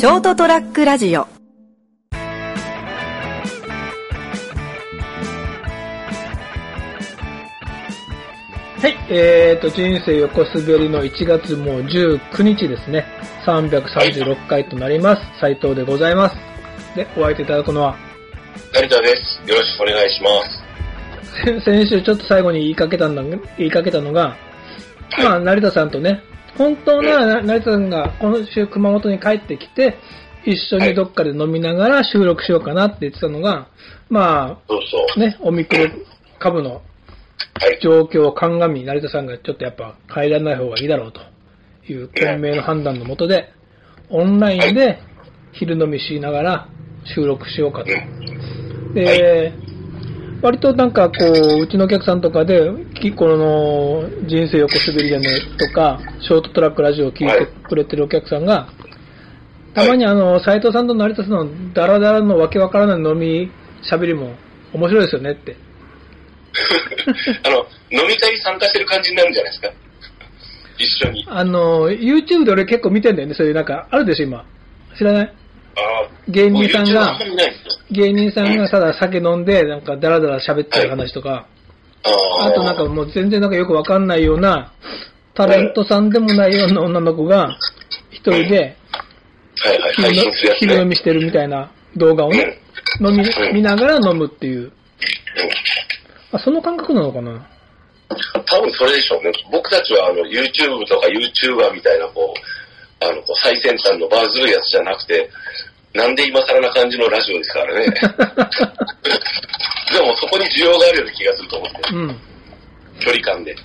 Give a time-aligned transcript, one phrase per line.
[0.00, 1.28] ショートトラックラジオは
[8.88, 13.04] い、えーと、人生横滑りの1月もう19日ですね。
[13.44, 15.22] 336回となります。
[15.38, 16.36] 斉藤でございます。
[16.96, 17.94] で、お相手いただくのは、
[18.72, 19.50] 成田です。
[19.50, 20.30] よろしくお願いしま
[21.44, 21.44] す。
[21.44, 23.22] 先先週ちょっと最後に言いかけたんだ
[23.58, 24.34] 言いかけたのが、
[25.22, 26.22] まあ、成田さんとね、
[26.60, 29.96] 本当なら成田さんが今週熊本に帰ってきて、
[30.44, 33.68] 一緒にどっかで飲みながら収録しようかなって言ってたのが、
[34.10, 35.06] まそうそう。
[35.16, 35.92] あ、ね、オミクロン
[36.38, 36.82] 株の
[37.58, 37.80] はい。
[37.82, 41.20] 状況を鑑み、成田さんがちょっとやっぱ帰らない方がいいだろうと
[41.90, 43.54] いう賢明の判断のもとで、
[44.10, 44.98] オンラインで
[45.52, 46.68] 昼飲みしながら
[47.14, 47.86] 収録しようかと。
[48.92, 49.54] で、
[50.42, 51.14] 割となんかこ
[51.58, 58.68] う、うちのお客さんとかで、きこの人生横滑りでねとか、ショートトラックラジオを聞いてくれてるお客さんが、
[59.74, 63.50] たまにあの、斉藤さんと成田さんのダラダラのわけわからない飲み
[63.90, 64.34] 喋りも
[64.72, 65.56] 面白いですよねって。
[67.46, 67.58] あの、
[67.90, 69.72] 飲み会に参加してる感じになるんじゃないですか？
[70.78, 71.24] 一緒に。
[71.28, 73.34] あの、YouTube で俺結構見てんだよね。
[73.34, 74.44] そういうなんか、あるでしょ、今。
[74.96, 75.32] 知らない？
[75.76, 76.08] ああ。
[76.28, 77.18] 芸人さんが
[77.90, 81.46] 芸人さんがただ酒飲んで、なんかダラダラ喋ってる話とか、
[82.42, 84.72] あとなんかもう全然なんかよくわかんないような、
[85.34, 87.56] タレントさんでもないような女の子が、
[88.10, 88.76] 一人で。
[90.58, 92.58] 昼飲みしてるみたいな動画をね、
[93.00, 94.72] 飲み、見ながら飲むっていう。
[96.32, 97.46] あ、その感覚なのかな？
[98.46, 99.32] 多分それでしょうね。
[99.52, 105.28] 僕たちはあの YouTube とか YouTuber みたいなこう、あの、こう最先端のバズるやつじゃなくて、
[105.94, 107.86] なんで今更な感じのラジオですからね。
[109.92, 112.16] でもそこに需要があるような気がすると思って、うん。
[113.00, 113.56] 距離感で。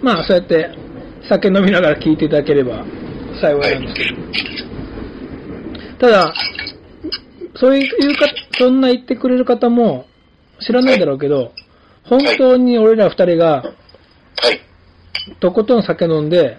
[0.00, 0.70] まあ、そうやって
[1.28, 2.84] 酒飲みながら聞いていただければ
[3.40, 4.16] 幸いなんですけど。
[6.00, 6.34] ただ、
[7.54, 8.26] そういうか、
[8.58, 10.06] そんな言ってくれる方も
[10.60, 11.52] 知らないだろうけど、
[12.04, 14.60] 本当に俺ら二人がはい。
[15.38, 16.58] とことん酒飲んで、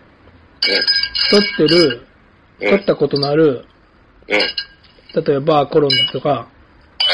[1.30, 2.08] 撮ってる、
[2.62, 2.70] うん。
[2.70, 3.66] 撮ったことのある、
[4.28, 5.24] うん。
[5.24, 6.48] 例えばコロンだとか、は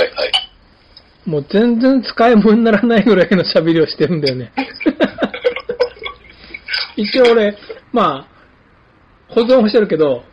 [0.04, 0.32] いはい。
[1.26, 4.54] もう全然使い物にならないぐらいの喋りをしてるんだよね。
[6.96, 7.58] 一応俺、
[7.92, 8.28] ま
[9.30, 10.24] あ、保存してるけど、はい。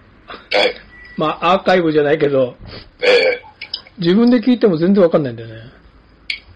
[1.17, 2.57] まあアーカイブじゃないけど、
[3.01, 3.43] ええ
[3.99, 5.55] 自分で聞いても全然わかんないんだよね。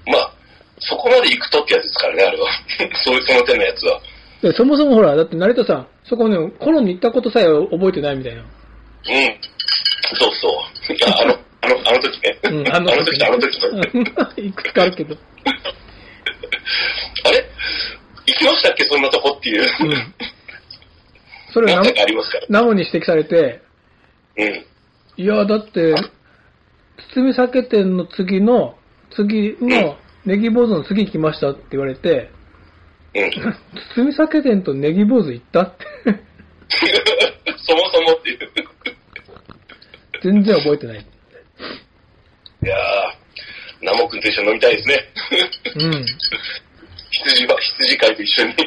[0.06, 0.32] まあ、
[0.78, 2.46] そこまで行くとってやつですからね、あれは。
[3.04, 4.00] そういうその手のやつは。
[4.42, 8.42] でそもそもほら、だって成田さん、そこね、コロンに行ったことさえ覚えてないみたいな。
[8.42, 8.46] うん。
[10.16, 10.48] そうそ
[10.90, 10.92] う。
[10.92, 12.38] いや、あの、あの、あの時ね。
[12.44, 14.44] うん、あの時とあの時の。
[14.44, 15.16] いくつかあるけど。
[17.24, 17.44] あれ？
[18.26, 18.84] 行きましたっけ？
[18.84, 19.62] そんなとこっていう。
[19.62, 20.14] うん。
[21.52, 22.46] それをな何回かありますから。
[22.48, 23.62] ナモに指摘されて、
[24.36, 24.66] うん。
[25.16, 25.94] いや、だって、
[27.14, 28.76] 包み酒店の次の、
[29.14, 32.30] 次の、ネギ坊主の次行きましたって言われて、
[33.14, 33.30] うん。
[33.96, 35.84] 包み酒店とネギ坊主行ったって。
[37.58, 38.38] そもそもっていう。
[40.22, 40.98] 全然覚えてない。
[42.62, 45.08] いやー、ナモ君と一緒に飲みたいですね。
[45.76, 46.04] うん。
[47.10, 48.52] 羊ば、羊飼いと一緒に。
[48.52, 48.54] っ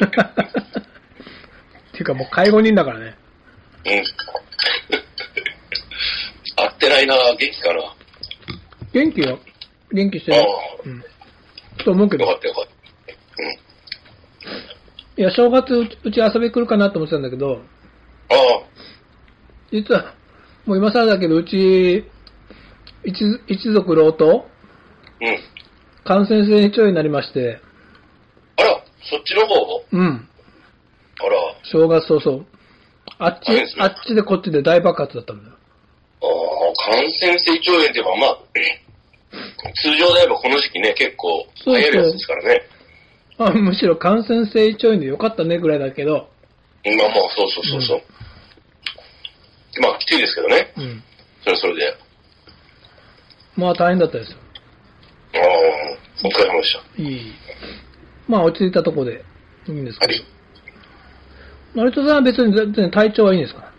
[1.92, 3.16] ていうかもう介護人だからね。
[3.86, 4.04] うん。
[6.56, 7.94] 会ってないな元気かな
[8.92, 9.38] 元気よ。
[9.92, 10.46] 元気してある。
[10.86, 11.04] うん。
[11.84, 12.36] と思うけどよか。
[12.36, 12.74] ったよかった。
[15.16, 17.62] いや、正月うちうち遊び来るかなと思ってたんだけど、
[18.30, 18.62] ああ、
[19.70, 20.14] 実は、
[20.66, 22.04] もう今更だけど、うち、
[23.04, 24.46] 一一族老頭
[25.20, 25.38] うん。
[26.04, 27.60] 感染性腸炎になりまして、
[28.56, 29.54] あら、そっちの方
[29.92, 30.28] うん。
[31.20, 32.44] あら、正月早々。
[33.18, 33.46] あっち
[33.78, 35.56] あっちでこっちで大爆発だったんだよ。
[36.22, 38.38] ああ、感染性腸炎って言えば、まあ、
[39.82, 42.62] 通常であればこの時期ね、結構流行るやつですからね。
[43.36, 46.28] あむしろ感染性腸炎でよかったねぐらいだけど、
[46.84, 48.02] まあまあ、そうそうそうそう。
[49.80, 50.72] まあ、きついですけどね。
[50.76, 51.02] うん。
[51.42, 51.88] それはそれで。
[51.88, 51.96] あ
[53.56, 54.38] まあ大変だったですよ。
[55.34, 55.38] あ、
[56.26, 57.02] お疲れ様でした。
[57.02, 57.32] いい。
[58.28, 59.24] まあ落ち着いたとこで
[59.68, 60.24] いいんですけどはい。。
[61.74, 63.72] 成戸さんは別に全然体調はいいんですか？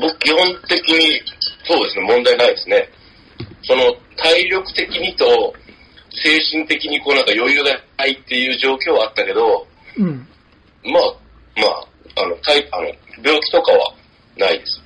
[0.00, 1.20] 僕、基本的に、
[1.64, 2.88] そうですね、問題ないですね。
[3.62, 5.54] その、体力的にと、
[6.24, 9.66] 精神的にこうなんか余裕がないっていう状況はあったけど、
[9.98, 10.26] うん。
[10.84, 11.02] まあ、
[11.56, 12.86] まあ、あの、体あの
[13.22, 13.94] 病気とかは
[14.36, 14.80] ないです。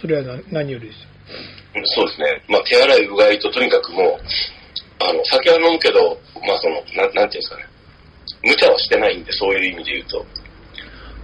[0.00, 0.98] それはな何よりです
[1.94, 2.42] そうですね。
[2.48, 7.66] まあ、手洗い、うがいととにかくもう、あの、酒は飲むけど、まあその、なん、なんていうんですかね。
[8.42, 10.26] 無茶はしてないんで、そういう意味で言うと。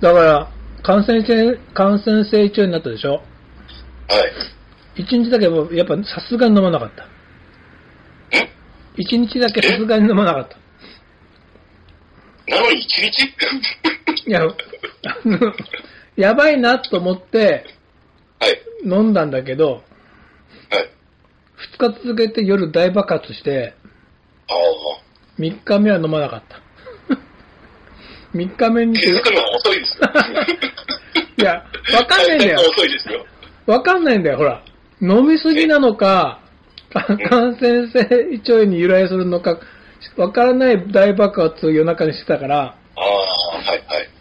[0.00, 0.50] だから、
[0.82, 3.12] 感染性、感染性腸になったでしょ？
[3.12, 3.22] はい。
[4.96, 7.06] 一日だけやっぱさすがに飲まなかった。
[8.96, 10.56] 一日だけさすがに飲まなかった。
[12.54, 13.24] なのに一日？
[14.26, 15.38] いや、あの
[16.16, 17.64] やばいなと思って
[18.42, 18.60] はい。
[18.84, 19.82] 飲んだんだけど、はい。
[21.78, 23.74] 二日続けて夜大爆発して、
[24.48, 24.56] ああ。
[25.38, 26.60] 三日目は飲まなかった。
[28.34, 30.10] 三日目に気づくのは遅いですよ。
[31.38, 31.64] いや、
[31.94, 33.24] わかんないんだよ遅いですよ。
[33.66, 34.62] わかんないんだよ、ほら。
[35.00, 36.40] 飲みすぎなのか、
[36.90, 38.00] か感染性
[38.32, 39.60] 胃腸炎に由来するのか、
[40.16, 44.11] わからない大爆発を夜中にしてたから、ああ、はいはい。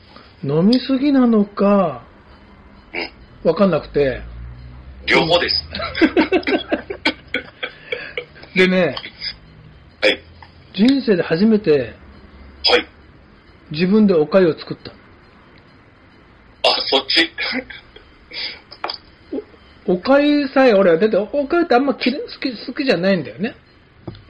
[0.44, 2.04] 飲みすぎなのか、
[3.44, 3.50] うん。
[3.50, 4.22] わかんなくて。
[5.06, 5.64] 両方です。
[8.56, 8.96] でね、
[10.02, 10.20] はい。
[10.74, 11.94] 人生で初めて
[12.66, 12.86] はい。
[13.72, 14.92] 自分でお粥を作った。
[14.92, 14.94] あ、
[16.86, 17.32] そっち？
[19.88, 22.20] お粥さえ俺は、だってお粥ってあんま好き好
[22.74, 23.56] きじゃないんだよね。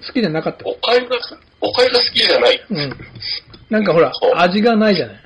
[0.06, 0.66] 好きじゃなかった。
[0.66, 1.18] おかゆが、
[1.60, 2.66] おかゆが好きじゃない。
[2.70, 2.96] うん。
[3.70, 5.20] なんかほら味がないじゃない。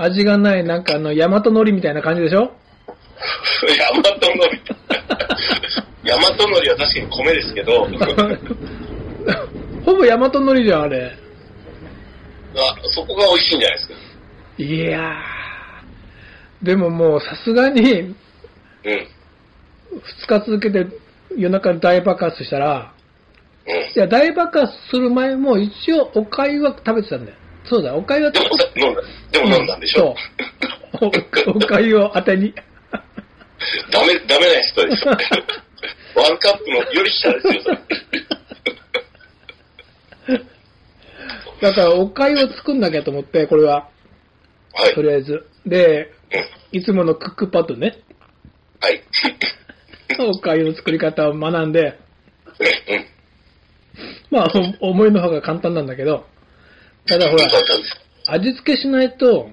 [0.00, 2.52] 味がない、なんかあの、大和海苔みたいな感じでしょ？
[3.76, 4.60] ヤマトノリ。
[6.04, 7.84] ヤマトノリは確かに米ですけど、
[9.84, 11.12] ほぼ大和海苔じゃん、あれ。
[12.56, 13.94] あそこが美味しいんじゃないですか。
[14.58, 16.66] いやー。
[16.66, 18.14] でももうさすがに、うん。
[18.84, 20.86] 二日続けて
[21.36, 22.92] 夜中に大爆発したら、
[23.66, 23.72] うん。
[23.74, 27.36] いや、大爆発する前も一応お粥は食べてたんだよ。
[27.64, 29.02] そうだ、お粥は でもさ、飲んだ、
[29.32, 30.14] でも飲んだんでしょ。
[30.98, 31.10] そう。
[31.50, 32.54] お お粥を当てに。
[33.90, 35.06] ダメ、ダメな人です。
[36.14, 37.78] ワンカップのより下ですよ。
[41.60, 43.88] だからお粥を作んなきゃと思って、これは、
[44.74, 44.94] はい。
[44.94, 45.46] とりあえず。
[45.66, 46.12] で、
[46.72, 46.78] うん。
[46.78, 47.98] いつものクックパッドね、
[48.80, 49.02] はい。
[50.20, 51.98] お粥の作り方を学んで、
[52.60, 53.06] うん。
[54.30, 56.26] まあ、お思いの方が簡単なんだけど、
[57.08, 57.44] ただほら。
[58.30, 59.48] 味付けしないと、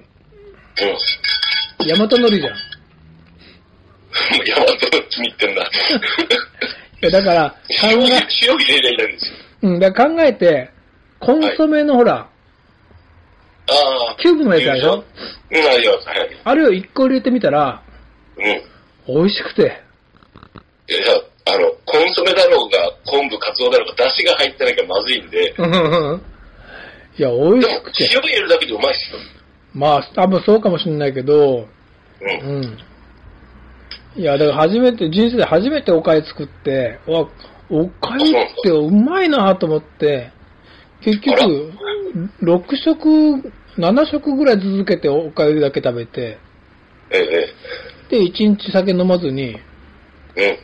[1.80, 1.86] うん。
[1.86, 2.56] 大和海苔じゃん。
[2.56, 5.70] いヤマトノリ気に入ってんだ。
[7.00, 7.92] や、だから、考え、
[8.42, 9.34] 塩入れりゃいいんですよ。
[9.62, 10.70] うん、だから考えて、
[11.20, 12.28] コンソメのほら、
[13.68, 13.72] あ
[14.12, 14.16] あ。
[14.20, 15.04] キューブのやつあるでしょ？
[15.50, 16.08] うん、あります。
[16.08, 16.40] はい。
[16.44, 17.82] あれを1個入れてみたら、
[18.36, 19.14] うん。
[19.14, 19.62] 美味しくて。
[20.88, 21.00] いや、
[21.46, 26.22] あの、コンソメだろうが、昆布、カツオだろうが、出汁が入ってなきゃまずいんで、うんうんうん
[27.18, 28.04] いや、美味しく、て。
[28.12, 29.18] 塩入れるだけでうまいっすよ。
[29.74, 31.68] まあ、多分そうかもしれないけど、
[32.20, 32.56] うん。
[32.56, 32.78] うん。
[34.16, 37.28] いや、だから初めて、人生で初めてお粥作って、わ、
[37.70, 40.30] お粥ってうまいなと思って、
[41.02, 41.72] 結局、
[42.42, 43.08] 6食、
[43.78, 46.38] 7食ぐらい続けてお粥だけ食べて、
[47.10, 47.48] ええ、
[48.10, 49.58] で、1日酒飲まずに、
[50.36, 50.58] ええ。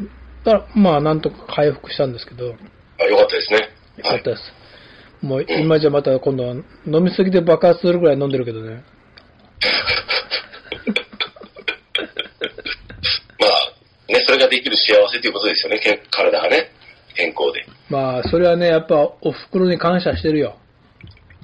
[0.00, 0.10] うん。
[0.44, 2.56] だまあ、なんとか回復したんですけど、よ
[3.00, 3.58] あ、よかったですね。
[4.02, 4.16] はい。
[4.16, 4.63] かったです。
[5.22, 6.54] もう、今じゃまた今度は
[6.86, 8.82] 飲みすぎて爆発するぐらい飲んでるけどね。
[13.40, 16.70] まあ、ね、それができる幸せということですよね、け体がね。
[17.14, 17.64] 健康で。
[17.88, 20.56] まあ、それはね、やっぱ、お袋に感謝してるよ。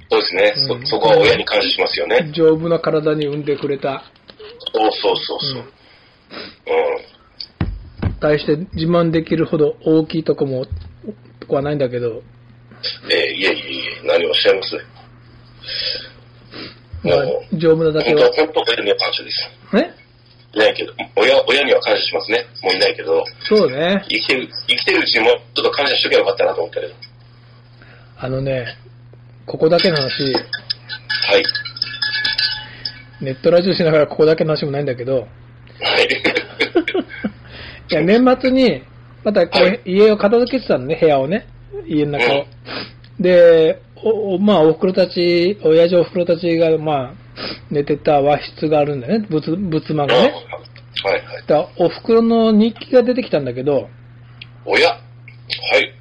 [0.09, 0.53] そうですね。
[0.55, 2.29] うんそ、そこは親に感謝しますよね。
[2.33, 4.03] 丈夫な体に産んでくれた。
[4.73, 5.63] そうそうそうそう。
[8.03, 8.15] うん。
[8.19, 10.65] 対して自慢できるほど大きいとこも、
[11.39, 12.21] とこはないんだけど、
[13.09, 14.77] ええいえいえいえ、何をおっしゃいます？
[17.03, 18.45] まあも、丈夫なだけは本当、。
[18.45, 19.75] 本当親には感謝です。
[19.75, 19.93] ね
[20.53, 22.45] いないけど、親、親には感謝しますね。
[22.61, 24.03] もういないけど、そうね。
[24.09, 26.93] 生きてる、生きてるうちにもうちょっと感謝しとけばよかったなと思ったけど。
[28.17, 28.77] あのね、
[29.45, 30.39] ここだけの話、は
[31.37, 31.43] い。
[33.21, 35.27] ネットラジオしながらここだけの話もないんだけど、
[35.81, 36.07] はい。
[37.91, 38.83] いや、年末に、
[39.23, 41.47] またこう、はい家を片付けてたのね、部屋をね。
[41.87, 42.45] 家の中。
[43.19, 47.13] で、お、おまあ、お袋たち、親父お袋たちが、まあ、
[47.69, 50.19] 寝てた和室があるんだよね、仏、仏間がね。
[51.03, 51.43] はいはい。
[51.47, 53.89] だお袋の日記が出てきたんだけど、
[54.65, 54.97] 親は
[55.79, 55.93] い。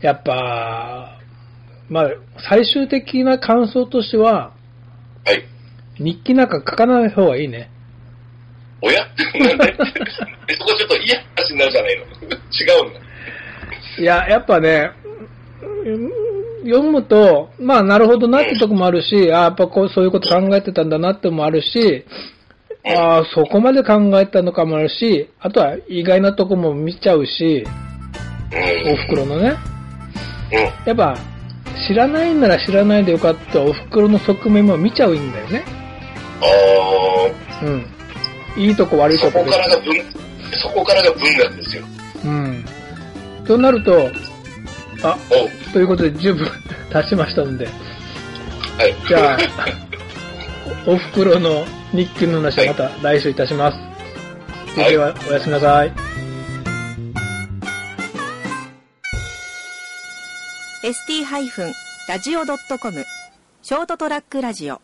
[0.00, 1.18] やっぱ、
[1.88, 2.10] まあ、
[2.48, 4.52] 最終的な感想としては、
[5.24, 5.44] はい。
[5.98, 7.70] 日記なんか書かない方がいいね。
[8.82, 8.98] 親
[9.46, 9.74] なんで？
[10.48, 13.00] え そこちょっと嫌な話になるじゃないの 違うんだ。
[13.98, 14.90] いや、やっぱね、
[15.84, 16.30] うん
[16.64, 22.04] 読むと、まあ、なるほどなってとこもあるし、あやっぱこう、そういうこと考えてたんだなってもあるし、
[22.84, 27.64] ああ、そこまで考えたのかもあるし、あとは意外なとこも見ちゃうし、
[28.52, 28.92] うん。
[28.92, 29.54] お袋のね。
[30.52, 30.88] うん。
[30.88, 31.16] やっぱ、
[31.86, 35.64] 知らないなら知らないでよかったお袋の側面も見ちゃうんだよね。
[36.42, 37.86] あうん。
[38.56, 39.94] いいとこ悪いとそここ別からが文、
[40.52, 41.84] そこからが文学ですよ。
[43.54, 43.56] うん。
[43.56, 44.10] となると、
[45.02, 45.16] あ、
[45.72, 46.46] ということで十分
[46.92, 47.70] 足しましたので、は
[48.86, 48.94] い。
[49.06, 49.38] じゃあ、
[50.86, 53.78] おおふくろの日記の話はまた来週いたします。
[54.74, 55.92] それでは、おやすみなさい。
[60.82, 63.04] ST-radio.com
[63.62, 64.80] ショートトラックラジオ